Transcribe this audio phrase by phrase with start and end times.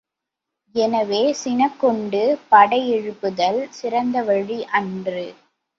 [0.75, 5.25] எனவே சினக்கொண்டு படையெழுப்புதல் சிறந்த வழி அன்று.